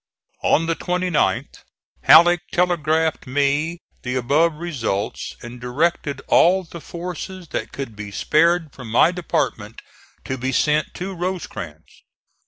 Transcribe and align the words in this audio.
On 0.41 0.65
the 0.65 0.75
29th 0.75 1.59
Halleck 2.05 2.41
telegraphed 2.51 3.27
me 3.27 3.77
the 4.01 4.15
above 4.15 4.55
results, 4.55 5.35
and 5.43 5.61
directed 5.61 6.23
all 6.27 6.63
the 6.63 6.81
forces 6.81 7.49
that 7.49 7.71
could 7.71 7.95
be 7.95 8.09
spared 8.09 8.73
from 8.73 8.89
my 8.89 9.11
department 9.11 9.79
to 10.25 10.39
be 10.39 10.51
sent 10.51 10.95
to 10.95 11.13
Rosecrans. 11.13 12.01